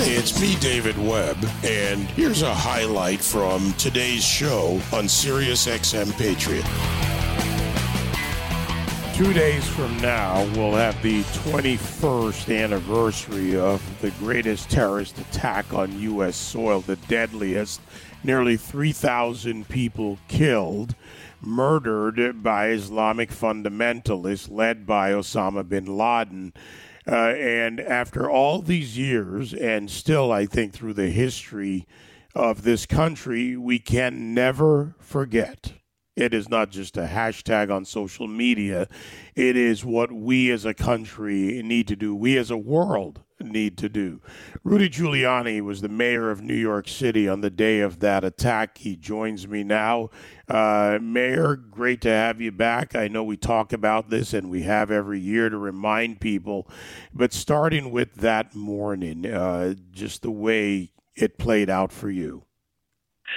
[0.00, 6.64] It's me, David Webb, and here's a highlight from today's show on Sirius XM Patriot.
[9.16, 15.98] Two days from now, we'll have the 21st anniversary of the greatest terrorist attack on
[16.00, 16.36] U.S.
[16.36, 17.80] soil, the deadliest.
[18.22, 20.94] Nearly 3,000 people killed,
[21.40, 26.52] murdered by Islamic fundamentalists led by Osama bin Laden.
[27.08, 31.86] Uh, and after all these years, and still, I think, through the history
[32.34, 35.72] of this country, we can never forget
[36.18, 38.88] it is not just a hashtag on social media.
[39.36, 43.78] It is what we as a country need to do, we as a world need
[43.78, 44.20] to do.
[44.64, 48.78] Rudy Giuliani was the mayor of New York City on the day of that attack.
[48.78, 50.10] He joins me now.
[50.48, 52.96] Uh, mayor, great to have you back.
[52.96, 56.68] I know we talk about this and we have every year to remind people,
[57.14, 62.42] but starting with that morning, uh, just the way it played out for you.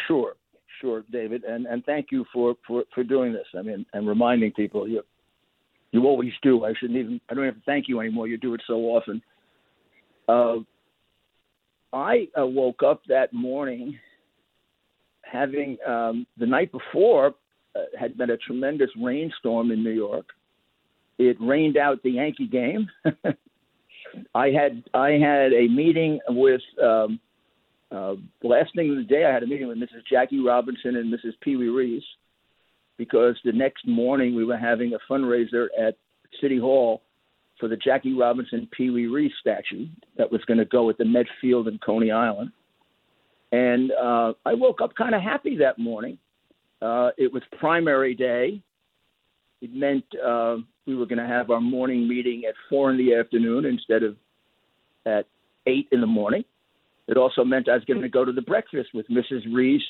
[0.08, 0.36] Sure
[0.82, 3.48] sure, David, and and thank you for for for doing this.
[3.58, 5.04] I mean, and reminding people you
[5.92, 6.66] you always do.
[6.66, 7.22] I shouldn't even.
[7.30, 8.28] I don't have to thank you anymore.
[8.28, 9.22] You do it so often.
[10.28, 10.58] Uh,
[11.94, 13.98] I uh, woke up that morning
[15.24, 17.34] having um, the night before
[17.76, 20.28] uh, had been a tremendous rainstorm in New York.
[21.18, 22.90] It rained out the Yankee game.
[24.36, 27.20] I had I had a meeting with um,
[27.92, 30.06] uh, the last thing of the day, I had a meeting with Mrs.
[30.10, 31.34] Jackie Robinson and Mrs.
[31.42, 32.04] Pee Wee Reese
[32.98, 35.98] because the next morning we were having a fundraiser at
[36.40, 37.02] City Hall
[37.60, 41.06] for the Jackie Robinson Pee Wee Reese statue that was going to go at the
[41.06, 42.52] Met Field in Coney Island.
[43.52, 46.18] And uh, I woke up kind of happy that morning.
[46.82, 48.62] Uh, it was primary day.
[49.62, 53.16] It meant uh, we were going to have our morning meeting at four in the
[53.16, 54.16] afternoon instead of
[55.06, 55.28] at
[55.68, 56.44] eight in the morning.
[57.08, 59.42] It also meant I was going to go to the breakfast with Mrs.
[59.54, 59.82] Reese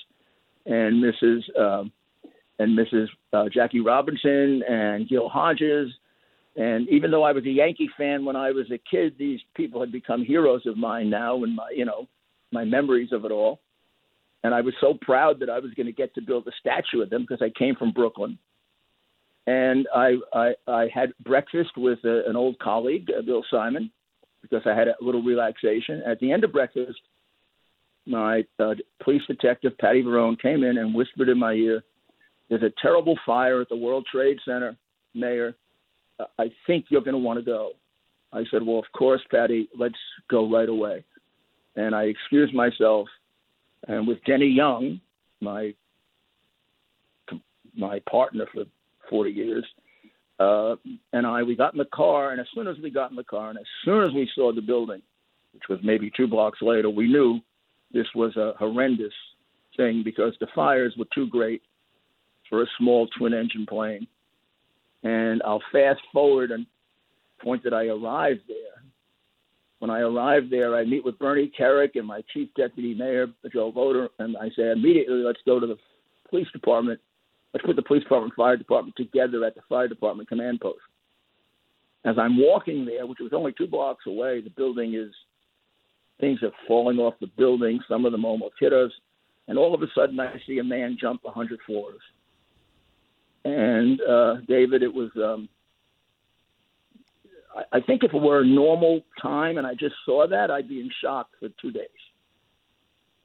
[0.65, 1.59] and Mrs.
[1.59, 1.91] Um,
[2.61, 3.07] and Mrs.
[3.33, 5.89] Uh, Jackie Robinson and Gil Hodges.
[6.55, 9.81] And even though I was a Yankee fan when I was a kid, these people
[9.81, 12.07] had become heroes of mine now, and my you know
[12.51, 13.61] my memories of it all.
[14.43, 17.01] And I was so proud that I was going to get to build a statue
[17.01, 18.37] of them because I came from Brooklyn.
[19.47, 23.89] And I I, I had breakfast with a, an old colleague, uh, Bill Simon,
[24.41, 26.03] because I had a little relaxation.
[26.05, 26.99] At the end of breakfast,
[28.05, 28.73] my uh,
[29.03, 31.83] police detective, Patty Varone, came in and whispered in my ear,
[32.49, 34.75] There's a terrible fire at the World Trade Center,
[35.13, 35.55] Mayor.
[36.37, 37.71] I think you're going to want to go.
[38.33, 39.95] I said, Well, of course, Patty, let's
[40.29, 41.03] go right away.
[41.75, 43.07] And I excused myself.
[43.87, 44.99] And with Denny Young,
[45.39, 45.73] my
[47.75, 48.65] my partner for
[49.09, 49.65] 40 years,
[50.39, 50.75] uh,
[51.13, 52.31] and I, we got in the car.
[52.31, 54.51] And as soon as we got in the car, and as soon as we saw
[54.51, 55.01] the building,
[55.53, 57.39] which was maybe two blocks later, we knew
[57.93, 59.13] this was a horrendous
[59.77, 61.61] thing because the fires were too great
[62.49, 64.07] for a small twin engine plane.
[65.03, 66.65] And I'll fast forward and
[67.41, 68.83] point that I arrived there.
[69.79, 73.71] When I arrived there, I meet with Bernie Kerik and my chief deputy mayor, Joe
[73.71, 75.77] Lhota, and I say immediately, let's go to the
[76.29, 76.99] police department.
[77.53, 80.81] Let's put the police department fire department together at the fire department command post.
[82.05, 85.11] As I'm walking there, which was only two blocks away, the building is
[86.21, 87.79] Things are falling off the building.
[87.89, 88.91] Some of them almost hit us.
[89.47, 91.99] And all of a sudden, I see a man jump 100 floors.
[93.43, 95.09] And uh, David, it was.
[95.17, 95.49] Um,
[97.55, 100.69] I, I think if it were a normal time and I just saw that, I'd
[100.69, 101.87] be in shock for two days.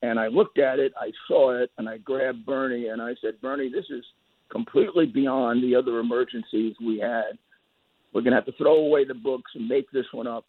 [0.03, 3.41] And I looked at it, I saw it, and I grabbed Bernie and I said,
[3.41, 4.05] Bernie, this is
[4.51, 7.39] completely beyond the other emergencies we had.
[8.13, 10.47] We're going to have to throw away the books and make this one up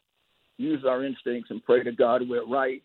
[0.58, 2.84] use our instincts and pray to God we're right.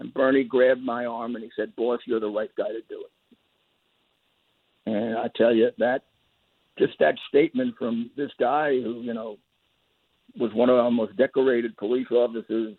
[0.00, 3.04] And Bernie grabbed my arm and he said, Boss, you're the right guy to do
[3.04, 3.12] it.
[4.90, 6.04] And I tell you, that
[6.78, 9.38] just that statement from this guy who, you know,
[10.38, 12.76] was one of our most decorated police officers,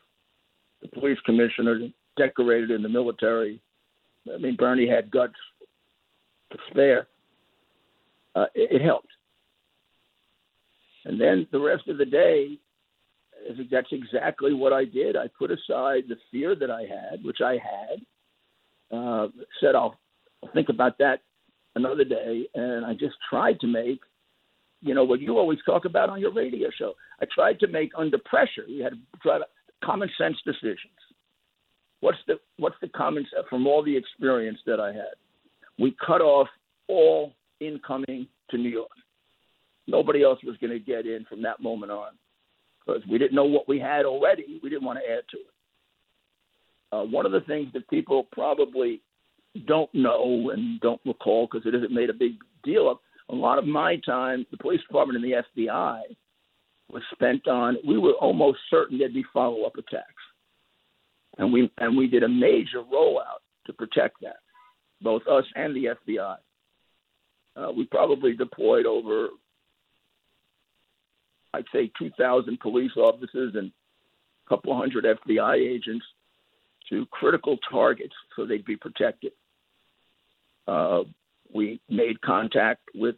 [0.82, 1.80] the police commissioner,
[2.18, 3.60] decorated in the military.
[4.34, 5.34] I mean, Bernie had guts
[6.52, 7.08] to spare.
[8.36, 9.10] Uh, it, it helped.
[11.06, 12.58] And then the rest of the day,
[13.72, 15.16] that's exactly what I did.
[15.16, 19.28] I put aside the fear that I had, which I had, uh,
[19.62, 19.98] said I'll
[20.54, 21.22] think about that
[21.76, 24.00] another day, and I just tried to make,
[24.82, 26.94] you know, what you always talk about on your radio show.
[27.22, 28.66] I tried to make under pressure.
[28.68, 29.46] You had to try to
[29.84, 30.78] common sense decisions.
[32.02, 35.16] What's the what's the common sense from all the experience that I had?
[35.78, 36.48] We cut off
[36.88, 38.90] all incoming to New York.
[39.88, 42.12] Nobody else was going to get in from that moment on
[42.90, 44.60] because we didn't know what we had already.
[44.62, 45.46] We didn't want to add to it.
[46.92, 49.02] Uh, one of the things that people probably
[49.68, 52.34] don't know and don't recall because it isn't made a big
[52.64, 52.98] deal of,
[53.30, 56.02] a lot of my time, the police department and the FBI
[56.92, 57.78] was spent on.
[57.88, 60.24] We were almost certain there'd be follow-up attacks,
[61.38, 64.38] and we and we did a major rollout to protect that,
[65.02, 66.38] both us and the FBI.
[67.56, 69.28] Uh, we probably deployed over,
[71.54, 73.72] I'd say, 2,000 police officers and
[74.46, 76.06] a couple hundred FBI agents
[76.90, 79.32] to critical targets so they'd be protected.
[80.68, 81.04] Uh,
[81.54, 83.16] we made contact with,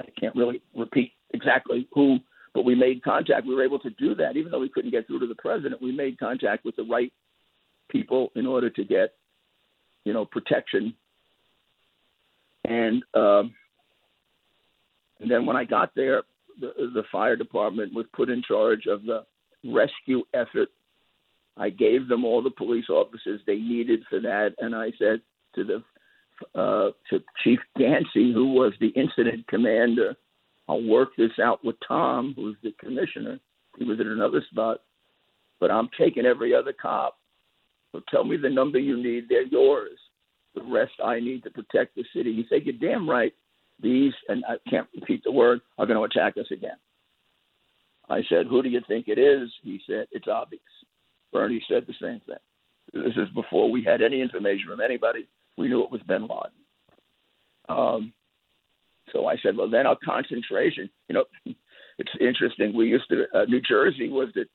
[0.00, 2.18] I can't really repeat exactly who,
[2.54, 3.46] but we made contact.
[3.46, 5.82] We were able to do that, even though we couldn't get through to the president.
[5.82, 7.12] We made contact with the right
[7.90, 9.14] people in order to get,
[10.04, 10.94] you know, protection.
[12.64, 13.54] And, um,
[15.20, 16.22] and then when I got there,
[16.60, 19.24] the, the fire department was put in charge of the
[19.64, 20.68] rescue effort.
[21.56, 25.20] I gave them all the police officers they needed for that, and I said
[25.54, 25.82] to the
[26.54, 30.16] uh, to Chief Ganci, who was the incident commander.
[30.68, 33.38] I'll work this out with Tom, who's the commissioner.
[33.76, 34.78] He was in another spot,
[35.58, 37.18] but I'm taking every other cop.
[37.92, 39.24] So tell me the number you need.
[39.28, 39.98] They're yours.
[40.54, 42.34] The rest I need to protect the city.
[42.34, 43.34] He said, You're damn right.
[43.82, 46.76] These, and I can't repeat the word, are going to attack us again.
[48.08, 49.48] I said, Who do you think it is?
[49.62, 50.62] He said, It's obvious.
[51.32, 52.36] Bernie said the same thing.
[52.92, 56.50] This is before we had any information from anybody we knew it was bin Laden.
[57.68, 58.12] Um,
[59.12, 61.24] so I said, well, then our concentration, you know,
[61.98, 62.74] it's interesting.
[62.74, 64.46] We used to, uh, New Jersey was the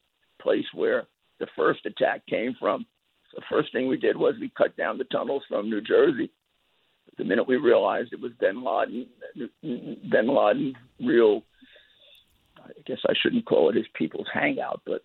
[0.42, 1.04] place where
[1.40, 2.86] the first attack came from.
[3.32, 6.32] So the first thing we did was we cut down the tunnels from New Jersey.
[7.18, 9.08] The minute we realized it was bin Laden,
[9.62, 11.44] bin Laden, real,
[12.58, 15.04] I guess I shouldn't call it his people's hangout, but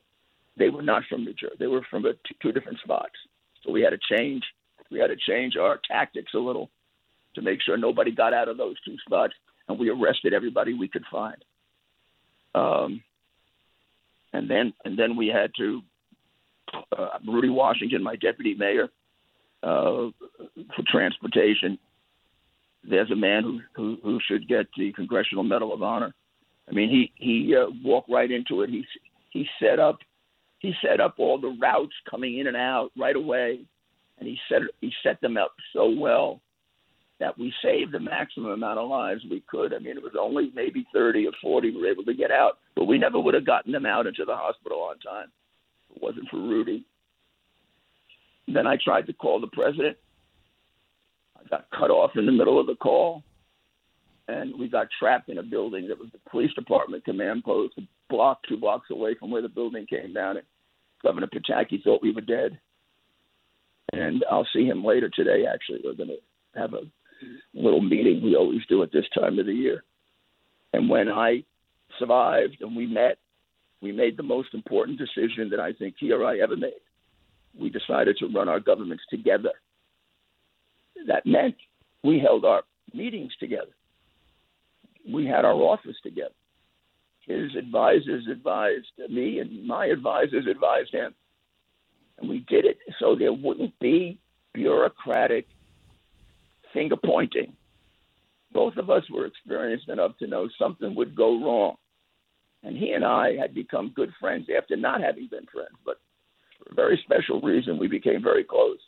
[0.57, 1.57] they were not from New Jersey.
[1.59, 2.12] They were from a,
[2.43, 3.15] two different spots.
[3.62, 4.43] So we had to change
[4.91, 6.69] we had to change our tactics a little
[7.35, 9.35] to make sure nobody got out of those two spots,
[9.69, 11.37] and we arrested everybody we could find.
[12.55, 13.03] Um,
[14.33, 15.83] and then and then we had to
[16.97, 18.89] uh, Rudy Washington, my deputy mayor,
[19.62, 20.11] uh,
[20.75, 21.79] for transportation.
[22.82, 26.15] There's a man who, who who should get the Congressional Medal of Honor.
[26.69, 28.71] I mean, he he uh, walked right into it.
[28.71, 28.85] He
[29.31, 29.99] he set up
[30.61, 33.61] he set up all the routes coming in and out right away
[34.21, 36.41] and he set he set them up so well
[37.19, 39.75] that we saved the maximum amount of lives we could.
[39.75, 42.59] I mean, it was only maybe 30 or 40 we were able to get out,
[42.75, 45.29] but we never would have gotten them out into the hospital on time
[45.91, 46.87] if it wasn't for Rudy.
[48.49, 49.99] Then I tried to call the president.
[51.40, 53.22] I got cut off in the middle of the call,
[54.28, 57.82] and we got trapped in a building that was the police department command post, a
[58.08, 60.37] block, two blocks away from where the building came down.
[60.37, 60.46] And
[61.02, 62.58] Governor Pataki thought we were dead
[63.92, 65.44] and I'll see him later today.
[65.52, 66.82] Actually, we're going to have a
[67.54, 69.82] little meeting we always do at this time of the year.
[70.72, 71.44] And when I
[71.98, 73.19] survived and we met,
[73.82, 76.72] we made the most important decision that I think he or I ever made.
[77.58, 79.52] We decided to run our governments together.
[81.06, 81.56] That meant
[82.02, 82.62] we held our
[82.94, 83.73] meetings together.
[85.11, 86.35] We had our office together.
[87.26, 91.14] His advisors advised me, and my advisors advised him.
[92.19, 94.19] And we did it so there wouldn't be
[94.52, 95.47] bureaucratic
[96.73, 97.52] finger pointing.
[98.52, 101.76] Both of us were experienced enough to know something would go wrong.
[102.62, 105.99] And he and I had become good friends after not having been friends, but
[106.59, 108.78] for a very special reason, we became very close.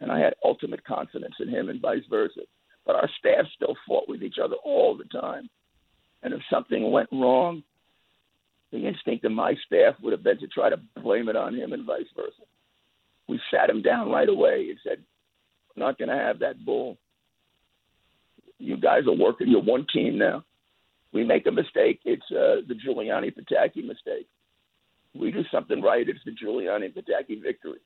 [0.00, 2.42] And I had ultimate confidence in him and vice versa.
[2.84, 5.48] But our staff still fought with each other all the time.
[6.22, 7.62] And if something went wrong,
[8.72, 11.72] the instinct of my staff would have been to try to blame it on him
[11.72, 12.42] and vice versa
[13.28, 14.98] we sat him down right away and said,
[15.74, 16.96] "I'm not going to have that bull.
[18.58, 19.48] You guys are working.
[19.48, 20.44] You're one team now.
[21.12, 22.00] We make a mistake.
[22.04, 24.28] It's uh, the Giuliani Pataki mistake.
[25.14, 26.08] We do something right.
[26.08, 27.80] It's the Giuliani Pataki victory."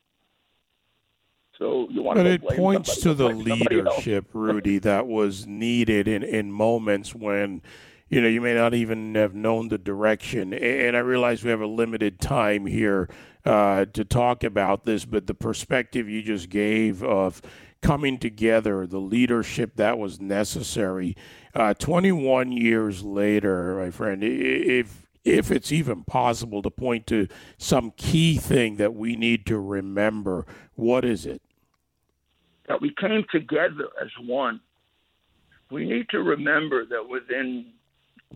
[1.61, 6.23] So you want but to it points to the leadership, Rudy, that was needed in,
[6.23, 7.61] in moments when
[8.09, 10.55] you know you may not even have known the direction.
[10.55, 13.11] And I realize we have a limited time here
[13.45, 17.43] uh, to talk about this, but the perspective you just gave of
[17.83, 21.15] coming together, the leadership that was necessary.
[21.55, 27.93] Uh, 21 years later, my friend, if if it's even possible to point to some
[27.99, 31.43] key thing that we need to remember, what is it?
[32.71, 34.61] That we came together as one.
[35.73, 37.73] We need to remember that within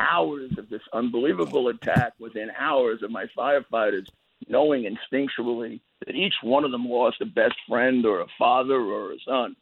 [0.01, 4.09] hours of this unbelievable attack, within hours of my firefighters
[4.49, 9.13] knowing instinctually that each one of them lost a best friend or a father or
[9.13, 9.55] a son.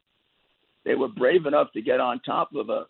[0.86, 2.86] They were brave enough to get on top of a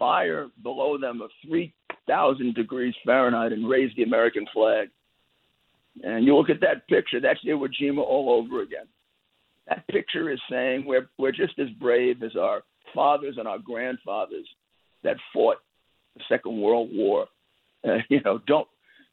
[0.00, 4.88] fire below them of 3,000 degrees Fahrenheit and raise the American flag.
[6.02, 8.86] And you look at that picture, that's Iwo Jima all over again.
[9.70, 12.62] That picture is saying we're, we're just as brave as our
[12.94, 14.46] fathers and our grandfathers
[15.04, 15.58] that fought
[16.16, 17.26] the Second World War.
[17.86, 18.68] Uh, you know, don't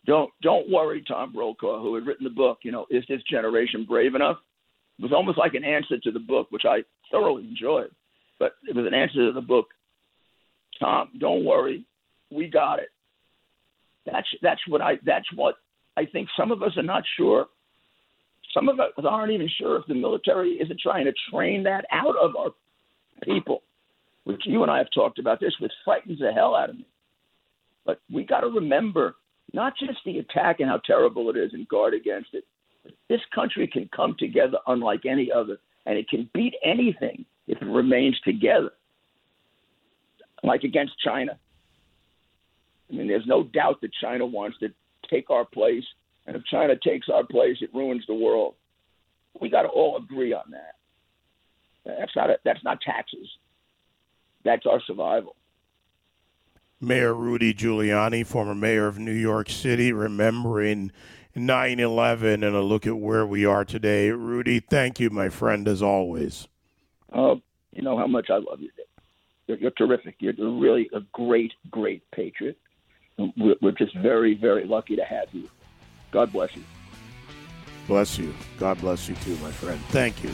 [0.06, 2.60] don't don't worry, Tom Brokaw, who had written the book.
[2.64, 4.38] You know, is this generation brave enough?
[5.00, 6.80] It was almost like an answer to the book, which I
[7.12, 7.92] thoroughly enjoyed.
[8.40, 9.68] But it was an answer to the book.
[10.80, 11.86] Tom, don't worry,
[12.32, 12.90] we got it.
[14.06, 15.56] That's that's what I that's what
[15.96, 17.48] I think some of us are not sure.
[18.58, 22.16] Some of us aren't even sure if the military isn't trying to train that out
[22.16, 22.50] of our
[23.24, 23.62] people.
[24.24, 26.88] Which you and I have talked about this, which frightens the hell out of me.
[27.86, 29.16] But we got to remember
[29.54, 32.46] not just the attack and how terrible it is and guard against it.
[33.10, 37.66] This country can come together unlike any other, and it can beat anything if it
[37.66, 38.72] remains together,
[40.44, 41.38] like against China.
[42.92, 44.70] I mean, there's no doubt that China wants to
[45.10, 45.84] take our place,
[46.28, 48.56] and if China takes our place, it ruins the world.
[49.40, 50.76] We got to all agree on that.
[51.86, 53.30] That's not a, that's not taxes.
[54.44, 55.36] That's our survival.
[56.82, 60.92] Mayor Rudy Giuliani, former mayor of New York City, remembering
[61.34, 64.12] 9 11 and a look at where we are today.
[64.12, 66.48] Rudy, thank you, my friend, as always.
[67.14, 67.42] Oh,
[67.72, 68.70] you know how much I love you.
[69.48, 70.16] You're, you're terrific.
[70.20, 72.58] You're really a great, great patriot.
[73.18, 75.50] We're, we're just very, very lucky to have you.
[76.12, 76.64] God bless you.
[77.88, 78.34] Bless you.
[78.58, 79.80] God bless you too, my friend.
[79.90, 80.30] Thank you.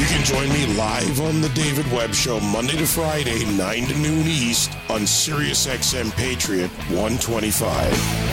[0.00, 3.98] You can join me live on The David Webb Show Monday to Friday, 9 to
[3.98, 8.29] noon East on SiriusXM Patriot 125.